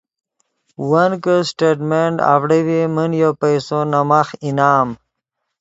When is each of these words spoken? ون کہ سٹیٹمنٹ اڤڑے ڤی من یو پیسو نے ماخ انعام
ون 0.89 1.11
کہ 1.23 1.35
سٹیٹمنٹ 1.49 2.15
اڤڑے 2.33 2.59
ڤی 2.67 2.79
من 2.95 3.11
یو 3.21 3.31
پیسو 3.41 3.79
نے 3.91 4.01
ماخ 4.09 4.27
انعام 4.47 4.89